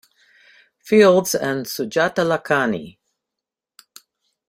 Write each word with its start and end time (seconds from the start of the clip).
Fields 0.79 1.35
and 1.35 1.67
Sujata 1.67 2.25
Lakhani. 2.25 2.97